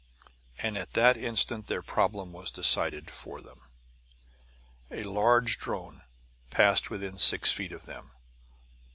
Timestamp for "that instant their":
0.93-1.83